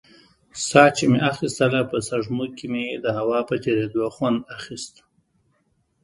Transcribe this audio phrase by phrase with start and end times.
[0.67, 4.95] ساه چې مې اخيستله په سپږمو کښې مې د هوا په تېرېدو خوند اخيست.